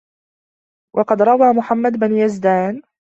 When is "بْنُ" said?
1.99-2.13